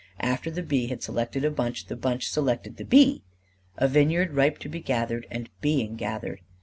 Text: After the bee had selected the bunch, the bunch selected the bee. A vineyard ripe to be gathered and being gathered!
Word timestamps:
After 0.21 0.49
the 0.49 0.63
bee 0.63 0.87
had 0.87 1.03
selected 1.03 1.43
the 1.43 1.51
bunch, 1.51 1.85
the 1.85 1.95
bunch 1.95 2.27
selected 2.27 2.77
the 2.77 2.83
bee. 2.83 3.21
A 3.77 3.87
vineyard 3.87 4.33
ripe 4.33 4.57
to 4.61 4.67
be 4.67 4.79
gathered 4.79 5.27
and 5.29 5.47
being 5.61 5.95
gathered! 5.95 6.41